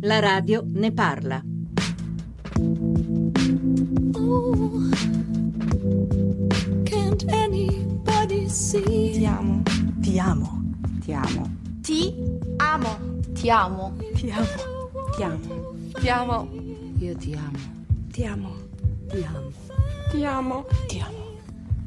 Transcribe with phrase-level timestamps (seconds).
[0.00, 1.40] La radio ne parla.
[4.14, 4.90] Oh,
[6.84, 9.12] can't anybody see?
[9.12, 9.62] Ti amo.
[10.00, 10.60] Ti amo.
[11.02, 11.50] Ti amo.
[11.82, 12.26] Ti
[12.56, 12.98] amo.
[13.34, 13.96] Ti amo.
[14.16, 14.46] Ti amo.
[15.14, 15.74] Ti amo.
[16.00, 16.48] Ti amo.
[16.98, 17.58] Io ti amo.
[18.10, 18.56] Ti amo.
[19.08, 19.52] Ti amo.
[20.10, 20.64] Ti amo.
[20.88, 21.26] Ti amo.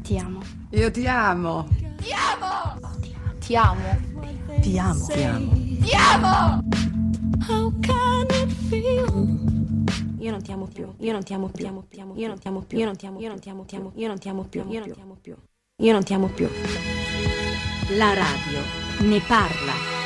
[0.04, 0.42] Ti amo.
[0.72, 1.68] Io ti amo.
[1.98, 2.80] Ti amo.
[3.40, 4.11] Ti amo.
[4.62, 5.08] Ti amo.
[5.08, 5.52] Ti amo.
[5.82, 6.62] Ti amo.
[7.50, 9.40] How can it feel?
[10.20, 12.38] Io non ti amo più, io non ti amo più, amo, ti amo, io non
[12.38, 14.20] ti amo più, io non ti amo, io non ti amo, ti amo, io non
[14.20, 15.36] ti amo più, io non ti amo più,
[15.78, 16.48] io non ti amo più.
[17.98, 18.60] La radio
[19.00, 20.01] ne parla.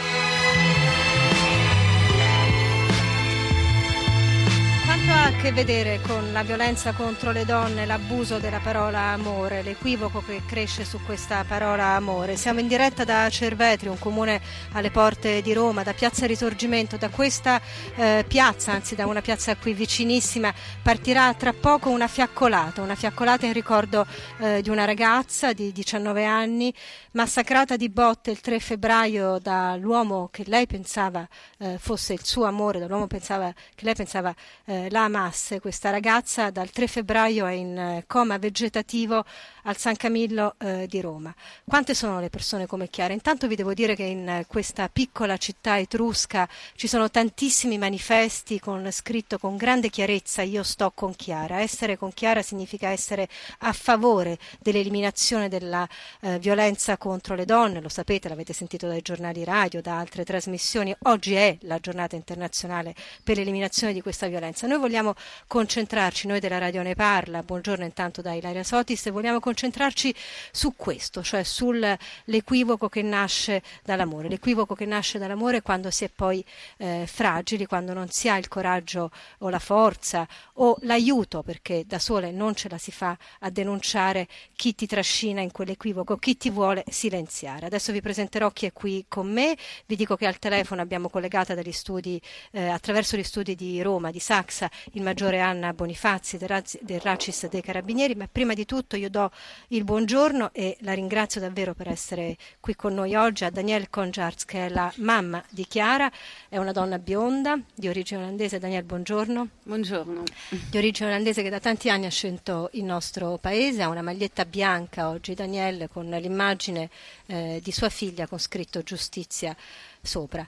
[5.26, 10.22] Ha a che vedere con la violenza contro le donne, l'abuso della parola amore, l'equivoco
[10.24, 12.36] che cresce su questa parola amore?
[12.36, 14.40] Siamo in diretta da Cervetri, un comune
[14.74, 17.60] alle porte di Roma, da Piazza Risorgimento, da questa
[17.96, 23.48] eh, piazza, anzi da una piazza qui vicinissima, partirà tra poco una fiaccolata, una fiaccolata
[23.48, 24.06] in ricordo
[24.38, 26.72] eh, di una ragazza di 19 anni
[27.14, 32.78] massacrata di botte il 3 febbraio dall'uomo che lei pensava eh, fosse il suo amore,
[32.78, 34.36] dall'uomo pensava, che lei pensava
[34.66, 35.62] eh, la amasse.
[35.62, 39.24] Questa ragazza dal 3 febbraio è in eh, coma vegetativo
[39.64, 41.34] al San Camillo eh, di Roma.
[41.64, 43.14] Quante sono le persone come Chiara?
[43.14, 48.60] Intanto vi devo dire che in eh, questa piccola città etrusca ci sono tantissimi manifesti
[48.60, 51.62] con scritto con grande chiarezza io sto con Chiara.
[51.62, 53.30] Essere con Chiara significa essere
[53.60, 55.88] a favore dell'eliminazione della
[56.22, 60.94] eh, violenza contro le donne, lo sapete, l'avete sentito dai giornali radio, da altre trasmissioni.
[61.04, 64.68] Oggi è la giornata internazionale per l'eliminazione di questa violenza.
[64.68, 65.05] Noi vogliamo
[65.48, 70.16] concentrarci, noi della Radio Ne Parla, buongiorno intanto da Ilaria Sotis, vogliamo concentrarci
[70.52, 74.30] su questo, cioè sull'equivoco che nasce dall'amore.
[74.30, 76.44] L'equivoco che nasce dall'amore quando si è poi
[76.78, 82.00] eh, fragili, quando non si ha il coraggio o la forza o l'aiuto, perché da
[82.00, 86.50] sole non ce la si fa a denunciare chi ti trascina in quell'equivoco, chi ti
[86.50, 87.66] vuole silenziare.
[87.66, 91.54] Adesso vi presenterò chi è qui con me, vi dico che al telefono abbiamo collegata
[91.54, 92.22] dagli studi,
[92.52, 97.00] eh, attraverso gli studi di Roma, di Saxa, il maggiore Anna Bonifazzi del, Raz- del
[97.00, 99.30] Racis dei Carabinieri, ma prima di tutto io do
[99.70, 104.46] il buongiorno e la ringrazio davvero per essere qui con noi oggi a Danielle Conjarts
[104.46, 106.10] che è la mamma di Chiara,
[106.48, 108.58] è una donna bionda di origine olandese.
[108.58, 109.48] Danielle, buongiorno.
[109.64, 110.24] Buongiorno.
[110.70, 114.46] Di origine olandese che da tanti anni ha scelto il nostro paese, ha una maglietta
[114.46, 116.90] bianca oggi Danielle con l'immagine
[117.26, 119.56] eh, di sua figlia con scritto giustizia
[120.02, 120.48] sopra.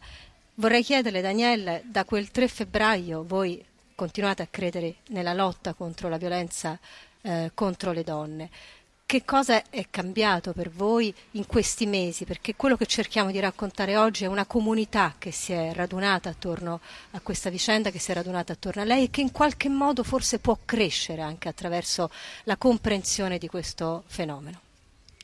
[0.60, 3.64] Vorrei chiederle Danielle, da quel 3 febbraio voi
[3.98, 6.78] continuate a credere nella lotta contro la violenza
[7.22, 8.50] eh, contro le donne.
[9.08, 12.24] Che cosa è cambiato per voi in questi mesi?
[12.24, 16.80] Perché quello che cerchiamo di raccontare oggi è una comunità che si è radunata attorno
[17.12, 20.04] a questa vicenda, che si è radunata attorno a lei e che in qualche modo
[20.04, 22.12] forse può crescere anche attraverso
[22.44, 24.62] la comprensione di questo fenomeno.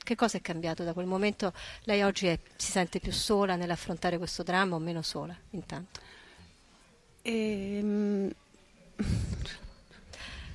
[0.04, 1.54] Che cosa è cambiato da quel momento?
[1.84, 6.00] Lei oggi è, si sente più sola nell'affrontare questo dramma o meno sola intanto?
[7.22, 8.34] Ehm...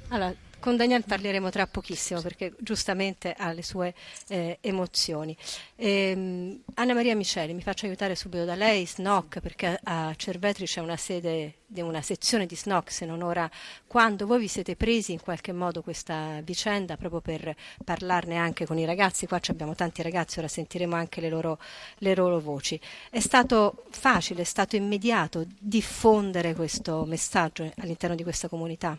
[0.08, 0.34] 好了。
[0.60, 3.94] Con Daniel parleremo tra pochissimo perché giustamente ha le sue
[4.28, 5.36] eh, emozioni.
[5.76, 10.80] Ehm, Anna Maria Miceli, mi faccio aiutare subito da lei, SNOC, perché a Cervetri c'è
[10.80, 13.48] una sede una sezione di SNOC, se non ora
[13.86, 17.54] quando voi vi siete presi in qualche modo questa vicenda proprio per
[17.84, 21.58] parlarne anche con i ragazzi, qua abbiamo tanti ragazzi, ora sentiremo anche le loro,
[21.98, 22.80] le loro voci.
[23.10, 28.98] È stato facile, è stato immediato diffondere questo messaggio all'interno di questa comunità?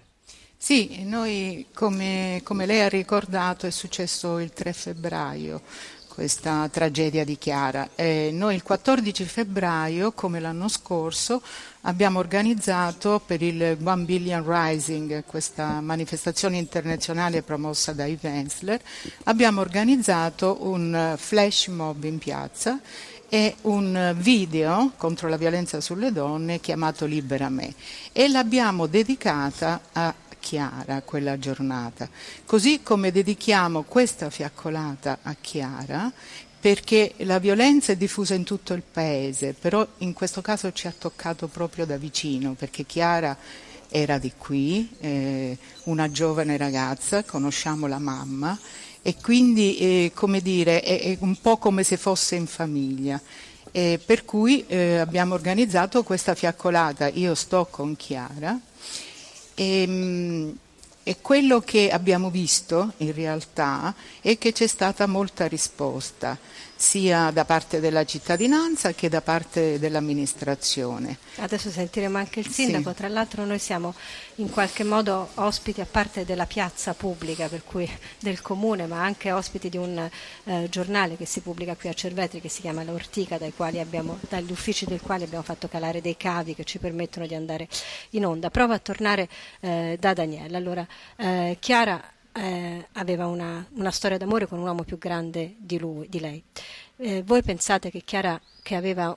[0.62, 5.62] Sì, noi come, come, lei ha ricordato è successo il 3 febbraio
[6.14, 7.92] questa tragedia di Chiara.
[7.96, 11.42] E noi il 14 febbraio, come l'anno scorso,
[11.84, 18.82] abbiamo organizzato per il One Billion Rising, questa manifestazione internazionale promossa da Yves Ensler,
[19.24, 22.82] abbiamo organizzato un flash mob in piazza
[23.30, 27.74] e un video contro la violenza sulle donne chiamato Libera Me
[28.12, 32.10] e l'abbiamo dedicata a Chiara quella giornata,
[32.46, 36.12] così come dedichiamo questa fiaccolata a Chiara
[36.60, 40.94] perché la violenza è diffusa in tutto il paese, però in questo caso ci ha
[40.98, 43.38] toccato proprio da vicino perché Chiara
[43.90, 48.58] era di qui, eh, una giovane ragazza, conosciamo la mamma
[49.02, 53.20] e quindi eh, come dire, è, è, un po' come se fosse in famiglia.
[53.72, 58.60] E per cui eh, abbiamo organizzato questa fiaccolata Io sto con Chiara
[59.60, 60.58] e, ehm,
[61.04, 66.38] e quello che abbiamo visto in realtà è che c'è stata molta risposta.
[66.80, 71.18] Sia da parte della cittadinanza che da parte dell'amministrazione.
[71.36, 72.96] Adesso sentiremo anche il sindaco, sì.
[72.96, 73.94] tra l'altro noi siamo
[74.36, 77.88] in qualche modo ospiti a parte della piazza pubblica cui,
[78.20, 80.10] del comune, ma anche ospiti di un
[80.46, 84.86] eh, giornale che si pubblica qui a Cervetri che si chiama L'Ortica, abbiamo, dagli uffici
[84.86, 87.68] del quale abbiamo fatto calare dei cavi che ci permettono di andare
[88.12, 88.50] in onda.
[88.50, 89.28] Prova a tornare
[89.60, 90.58] eh, da Daniela.
[90.58, 90.88] Allora,
[91.18, 92.02] eh, Chiara
[92.40, 96.42] eh, aveva una, una, storia d'amore con un uomo più grande di, lui, di lei.
[96.96, 99.16] Eh, voi pensate che Chiara, che aveva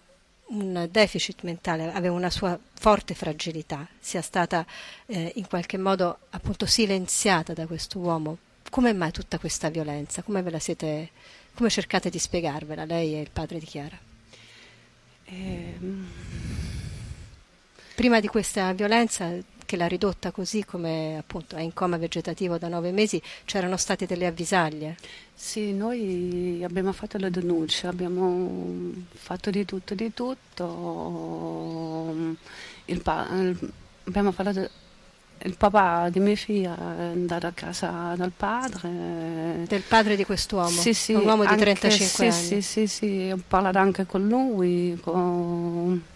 [0.49, 4.67] un deficit mentale, aveva una sua forte fragilità, sia stata
[5.07, 8.39] eh, in qualche modo appunto silenziata da questo uomo?
[8.69, 10.23] Come mai tutta questa violenza?
[10.23, 11.11] Come ve la siete,
[11.55, 13.99] come cercate di spiegarvela, lei e il padre di Chiara?
[15.27, 16.11] Ehm...
[17.95, 19.31] Prima di questa violenza
[19.73, 24.05] che l'ha ridotta così come appunto è in coma vegetativo da nove mesi, c'erano state
[24.05, 24.97] delle avvisaglie?
[25.33, 31.17] Sì, noi abbiamo fatto la denuncia, abbiamo fatto di tutto, di tutto.
[32.85, 33.27] Il pa-
[34.05, 34.69] abbiamo parlato
[35.45, 39.65] il papà di mia figlia è andato a casa dal padre.
[39.67, 40.69] Del padre di quest'uomo?
[40.69, 41.15] Sì, sì.
[41.15, 42.61] Un uomo di anche, 35 sì, anni?
[42.61, 46.11] Sì, sì, sì, ho parlato anche con lui, con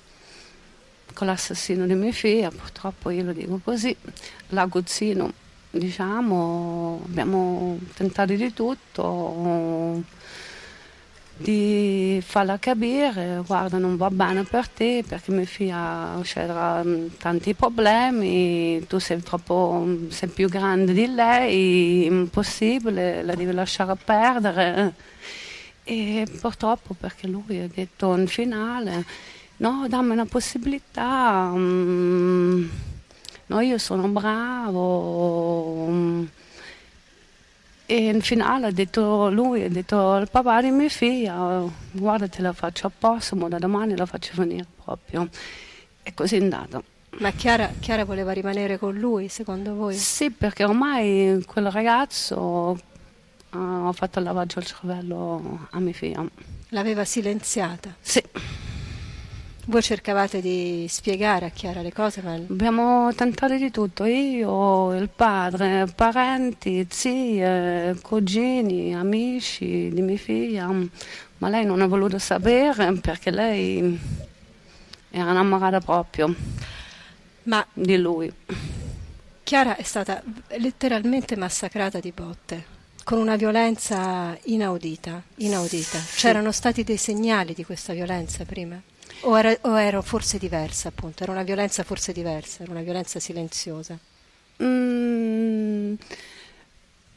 [1.17, 3.97] con l'assassino di mia figlia, purtroppo io lo dico così,
[4.49, 5.33] l'aguzzino,
[5.71, 10.03] diciamo, abbiamo tentato di tutto,
[11.39, 16.85] di farla capire, guarda non va bene per te perché mia figlia c'era
[17.17, 24.93] tanti problemi, tu sei troppo, sei più grande di lei, impossibile, la devi lasciare perdere.
[25.83, 29.05] E purtroppo perché lui ha detto in finale
[29.59, 32.69] no, dammi una possibilità, mm,
[33.47, 35.87] no, io sono bravo.
[35.89, 36.25] Mm.
[37.89, 41.63] E in finale ha detto lui, ha detto al papà di mia figlia,
[41.93, 45.29] guarda te la faccio a posto, ma da domani la faccio venire proprio.
[46.03, 46.83] E così è andato.
[47.19, 49.95] Ma Chiara, Chiara voleva rimanere con lui, secondo voi?
[49.95, 52.79] Sì, perché ormai quel ragazzo
[53.51, 56.25] ha fatto il lavaggio al cervello a mia figlia.
[56.71, 57.95] L'aveva silenziata?
[58.01, 58.23] Sì.
[59.69, 62.23] Voi cercavate di spiegare a Chiara le cose?
[62.23, 62.35] Ma...
[62.35, 70.69] Abbiamo tentato di tutto, io, il padre, parenti, zie, cugini, amici di mia figlia,
[71.39, 73.99] ma lei non ha voluto sapere perché lei
[75.11, 76.33] era innamorata proprio
[77.43, 78.33] ma di lui.
[79.43, 80.23] Chiara è stata
[80.59, 85.99] letteralmente massacrata di botte con una violenza inaudita, inaudita.
[86.15, 88.81] C'erano stati dei segnali di questa violenza prima?
[89.23, 93.19] O era, o era, forse diversa, appunto, era una violenza forse diversa, era una violenza
[93.19, 93.99] silenziosa?
[94.63, 95.95] Mm,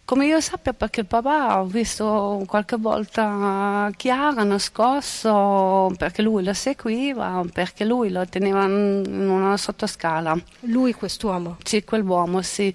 [0.09, 6.55] come io sappia, perché il papà ho visto qualche volta Chiara nascosto perché lui la
[6.55, 10.35] seguiva, perché lui la teneva in una sottoscala.
[10.61, 11.57] Lui, quest'uomo?
[11.63, 12.73] Sì, quell'uomo, sì.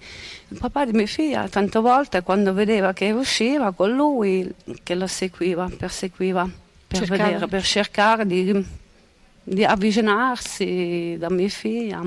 [0.48, 4.54] Il papà di mia figlia, tante volte, quando vedeva che usciva con lui,
[4.84, 6.48] che la seguiva, perseguiva,
[6.86, 8.64] per, vedere, per cercare di
[9.44, 12.02] di avvicinarsi da mia figlia.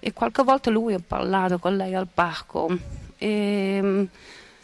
[0.00, 2.76] E qualche volta lui ha parlato con lei al parco.
[3.16, 4.04] E mm,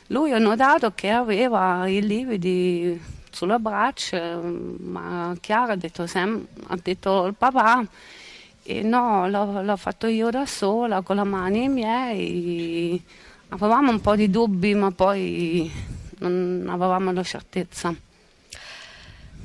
[0.08, 3.00] lui ha notato che aveva i lividi
[3.30, 7.86] sulle braccia ma Chiara ha detto, Sam, ha detto il papà
[8.64, 13.02] e no, l'ho, l'ho fatto io da sola con le mani miei.
[13.50, 15.70] Avevamo un po' di dubbi ma poi
[16.18, 17.94] non avevamo la certezza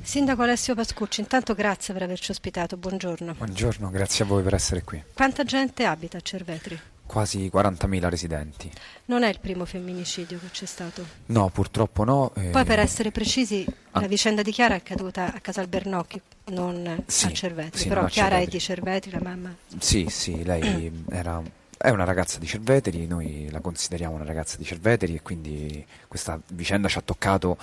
[0.04, 3.32] Sindaco Alessio Pascucci, intanto grazie per averci ospitato, buongiorno.
[3.38, 5.02] Buongiorno, grazie a voi per essere qui.
[5.14, 6.78] Quanta gente abita a Cervetri?
[7.06, 8.70] Quasi 40.000 residenti.
[9.06, 11.04] Non è il primo femminicidio che c'è stato?
[11.26, 12.32] No, purtroppo no.
[12.36, 12.50] Eh...
[12.50, 14.00] Poi per essere precisi, ah.
[14.00, 18.04] la vicenda di Chiara è accaduta a Casal Bernocchi, non sì, a Cervetri, sì, però
[18.04, 18.46] Chiara Cervetri.
[18.46, 19.54] è di Cervetri, la mamma?
[19.78, 21.42] Sì, sì, lei era
[21.76, 26.40] è una ragazza di Cerveteri, noi la consideriamo una ragazza di Cerveteri e quindi questa
[26.48, 27.56] vicenda ci ha toccato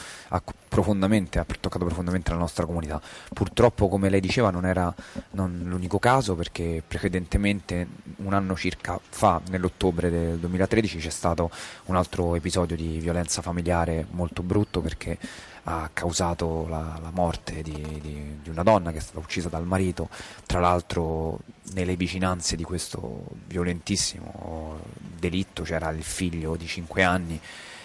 [0.68, 3.02] profondamente, ha toccato profondamente la nostra comunità.
[3.34, 4.94] Purtroppo, come lei diceva, non era
[5.32, 7.88] non l'unico caso perché precedentemente,
[8.18, 11.50] un anno circa fa, nell'ottobre del 2013, c'è stato
[11.86, 15.18] un altro episodio di violenza familiare molto brutto perché
[15.64, 19.66] ha causato la, la morte di, di, di, una donna che è stata uccisa dal
[19.66, 20.10] marito,
[20.46, 21.40] tra l'altro
[21.74, 24.80] nelle vicinanze di questo violentissimo
[25.18, 27.40] delitto c'era il figlio di 5 anni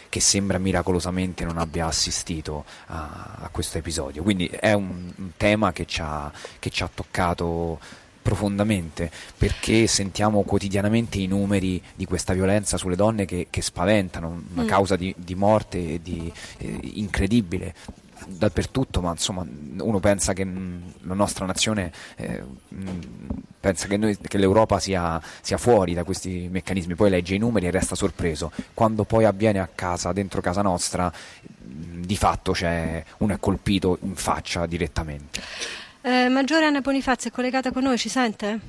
[0.09, 4.23] che sembra miracolosamente non abbia assistito a, a questo episodio.
[4.23, 7.79] Quindi è un, un tema che ci ha, che ci ha toccato
[8.27, 14.65] profondamente perché sentiamo quotidianamente i numeri di questa violenza sulle donne che, che spaventano, una
[14.65, 14.67] mm.
[14.67, 17.73] causa di, di morte di, eh, incredibile
[18.27, 19.47] dappertutto, ma insomma
[19.79, 22.91] uno pensa che mh, la nostra nazione eh, mh,
[23.61, 27.67] pensa che, noi, che l'Europa sia, sia, fuori da questi meccanismi, poi legge i numeri
[27.67, 28.51] e resta sorpreso.
[28.75, 31.13] Quando poi avviene a casa, dentro casa nostra,
[31.59, 32.55] di fatto
[33.19, 35.41] uno è colpito in faccia direttamente.
[36.09, 38.61] Eh, Maggiore Anna Bonifazzi è collegata con noi, ci sente?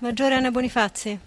[0.00, 1.18] Maggiore Anna Bonifazzi?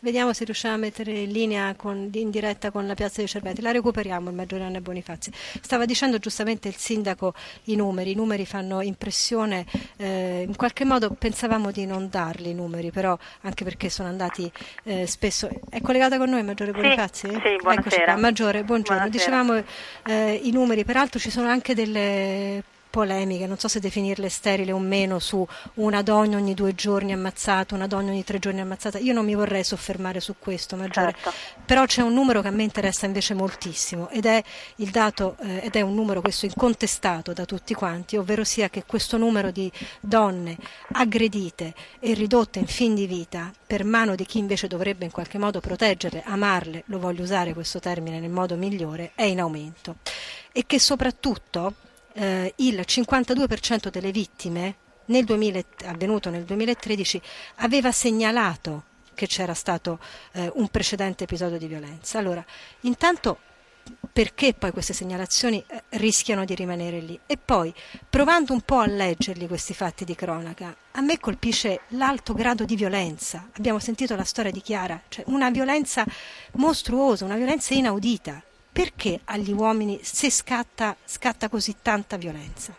[0.00, 3.60] Vediamo se riusciamo a mettere in linea con, in diretta con la piazza dei Cerveti.
[3.60, 5.30] La recuperiamo il Maggiore Anna Bonifazzi.
[5.60, 7.32] Stava dicendo giustamente il sindaco
[7.66, 8.10] i numeri.
[8.10, 9.64] I numeri fanno impressione.
[9.96, 14.50] Eh, in qualche modo pensavamo di non darli i numeri, però anche perché sono andati
[14.82, 15.48] eh, spesso.
[15.70, 17.28] È collegata con noi Maggiore Bonifazzi?
[17.28, 18.16] Sì, sì buonasera.
[18.16, 19.08] Maggiore, buongiorno.
[19.08, 19.08] Buonasera.
[19.08, 19.62] Dicevamo
[20.06, 22.64] eh, i numeri, peraltro ci sono anche delle
[22.98, 27.76] polemiche, non so se definirle sterili o meno, su una donna ogni due giorni ammazzata,
[27.76, 28.98] una donna ogni tre giorni ammazzata.
[28.98, 31.32] Io non mi vorrei soffermare su questo, Maggiore, certo.
[31.64, 34.42] però c'è un numero che a me interessa invece moltissimo ed è
[34.76, 38.82] il dato, eh, ed è un numero questo incontestato da tutti quanti, ovvero sia che
[38.84, 40.56] questo numero di donne
[40.94, 45.38] aggredite e ridotte in fin di vita per mano di chi invece dovrebbe in qualche
[45.38, 49.98] modo proteggerle, amarle, lo voglio usare questo termine nel modo migliore, è in aumento
[50.50, 51.74] e che soprattutto
[52.14, 57.20] eh, il 52% delle vittime nel 2000, avvenuto nel 2013
[57.56, 58.84] aveva segnalato
[59.14, 59.98] che c'era stato
[60.32, 62.18] eh, un precedente episodio di violenza.
[62.18, 62.44] Allora,
[62.82, 63.38] intanto
[64.12, 67.18] perché poi queste segnalazioni eh, rischiano di rimanere lì?
[67.26, 67.72] E poi
[68.08, 72.76] provando un po' a leggerli questi fatti di cronaca a me colpisce l'alto grado di
[72.76, 73.48] violenza.
[73.56, 76.04] Abbiamo sentito la storia di Chiara cioè una violenza
[76.52, 78.42] mostruosa una violenza inaudita
[78.78, 82.72] perché agli uomini se scatta, scatta così tanta violenza?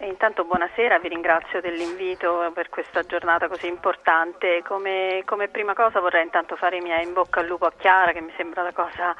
[0.00, 4.64] E intanto buonasera, vi ringrazio dell'invito per questa giornata così importante.
[4.66, 8.10] Come, come, prima cosa vorrei intanto fare i miei in bocca al lupo a Chiara,
[8.10, 9.14] che mi sembra la cosa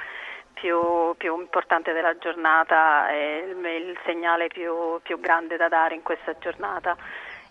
[0.52, 6.02] più, più importante della giornata e il, il segnale più, più grande da dare in
[6.02, 6.96] questa giornata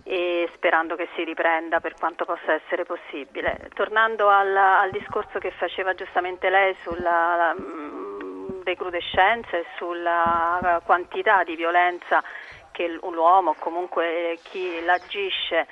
[0.03, 3.69] e sperando che si riprenda per quanto possa essere possibile.
[3.73, 7.55] Tornando al, al discorso che faceva giustamente lei sulla la,
[8.63, 12.23] recrudescenza e sulla quantità di violenza
[12.71, 15.67] che l'uomo o comunque chi l'agisce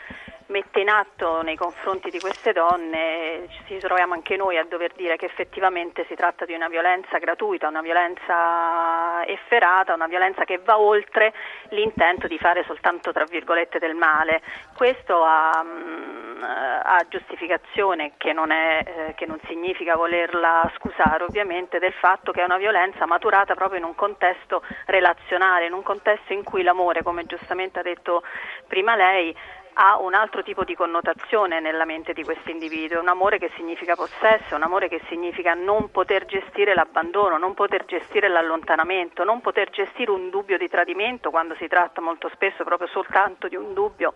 [0.47, 5.17] mette in atto nei confronti di queste donne, ci troviamo anche noi a dover dire
[5.17, 10.79] che effettivamente si tratta di una violenza gratuita, una violenza efferata, una violenza che va
[10.79, 11.33] oltre
[11.69, 14.41] l'intento di fare soltanto tra virgolette del male.
[14.75, 21.79] Questo ha, mm, ha giustificazione che non, è, eh, che non significa volerla scusare ovviamente
[21.79, 26.31] del fatto che è una violenza maturata proprio in un contesto relazionale, in un contesto
[26.31, 28.23] in cui l'amore, come giustamente ha detto
[28.67, 29.35] prima lei,
[29.79, 33.95] ha un altro tipo di connotazione nella mente di questo individuo, un amore che significa
[33.95, 39.69] possesso, un amore che significa non poter gestire l'abbandono, non poter gestire l'allontanamento, non poter
[39.69, 44.13] gestire un dubbio di tradimento quando si tratta molto spesso proprio soltanto di un dubbio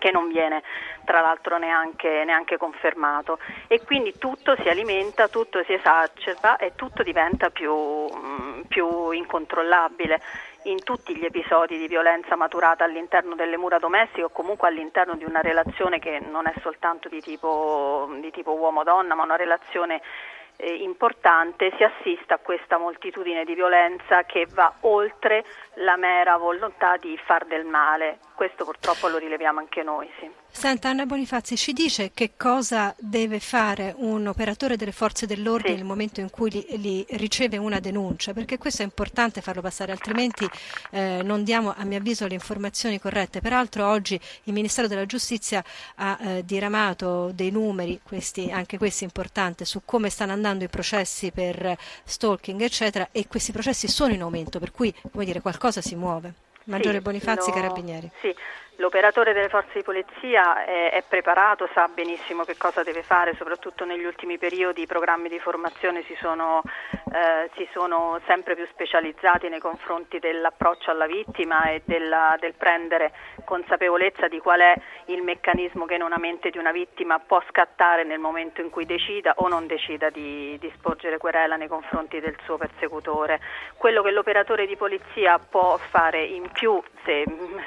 [0.00, 0.64] che non viene
[1.04, 3.38] tra l'altro neanche, neanche, confermato
[3.68, 10.20] e quindi tutto si alimenta, tutto si esacerba e tutto diventa più, mm, più incontrollabile
[10.64, 15.24] in tutti gli episodi di violenza maturata all'interno delle mura domestiche o comunque all'interno di
[15.24, 20.00] una relazione che non è soltanto di tipo, di tipo uomo-donna ma una relazione
[20.60, 26.96] eh, importante si assista a questa moltitudine di violenza che va oltre la mera volontà
[26.96, 28.18] di far del male.
[28.40, 30.08] Questo purtroppo lo rileviamo anche noi.
[30.18, 30.30] Sì.
[30.48, 35.76] Senta Anna Bonifazzi, ci dice che cosa deve fare un operatore delle forze dell'ordine sì.
[35.76, 38.32] nel momento in cui li, li, riceve una denuncia?
[38.32, 40.48] Perché questo è importante farlo passare, altrimenti
[40.90, 43.42] eh, non diamo a mio avviso le informazioni corrette.
[43.42, 45.62] Peraltro oggi il Ministero della Giustizia
[45.96, 51.30] ha eh, diramato dei numeri, questi, anche questi importanti, su come stanno andando i processi
[51.30, 56.48] per stalking eccetera e questi processi sono in aumento, per cui dire, qualcosa si muove.
[56.70, 58.10] Maggiore sì, Bonifazzi, lo, Carabinieri.
[58.20, 58.34] Sì,
[58.80, 63.84] L'operatore delle forze di polizia è, è, preparato, sa benissimo che cosa deve fare, soprattutto
[63.84, 66.62] negli ultimi periodi i programmi di formazione si sono,
[67.12, 73.12] eh, si sono sempre più specializzati nei confronti dell'approccio alla vittima e della, del prendere
[73.44, 74.74] consapevolezza di qual è
[75.06, 78.86] il meccanismo che in una mente di una vittima può scattare nel momento in cui
[78.86, 83.40] decida o non decida di, di sporgere querela nei confronti del suo persecutore.
[83.76, 87.26] Quello che l'operatore di polizia può fare in più se,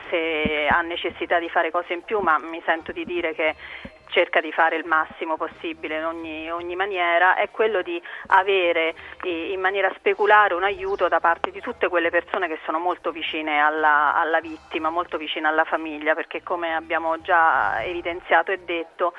[0.10, 3.56] se ha necessità di fare cose in più, ma mi sento di dire che
[4.14, 9.60] cerca di fare il massimo possibile in ogni, ogni, maniera, è quello di avere in
[9.60, 14.14] maniera speculare un aiuto da parte di tutte quelle persone che sono molto vicine alla,
[14.14, 19.14] alla vittima, molto vicine alla famiglia, perché come abbiamo già evidenziato e detto,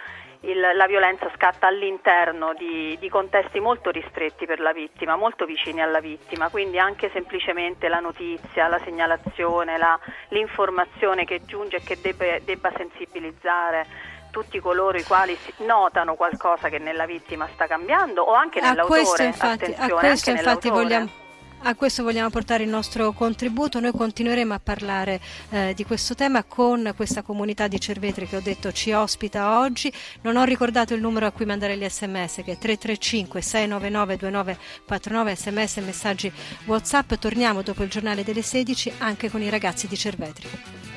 [0.46, 5.80] il, la violenza scatta all'interno di, di, contesti molto ristretti per la vittima, molto vicini
[5.80, 9.98] alla vittima, quindi anche semplicemente la notizia, la segnalazione, la,
[10.28, 16.78] l'informazione che giunge e che debba, debba sensibilizzare tutti coloro i quali notano qualcosa che
[16.78, 19.00] nella vittima sta cambiando o anche nell'autore.
[19.00, 21.22] A questo infatti, a questo infatti vogliamo
[21.66, 23.80] a questo vogliamo portare il nostro contributo.
[23.80, 28.40] Noi continueremo a parlare eh, di questo tema con questa comunità di Cervetri che ho
[28.40, 29.92] detto ci ospita oggi.
[30.22, 35.36] Non ho ricordato il numero a cui mandare gli sms che è 335 699 2949
[35.36, 36.32] sms messaggi
[36.66, 37.14] WhatsApp.
[37.14, 40.93] Torniamo dopo il giornale delle 16 anche con i ragazzi di Cervetri.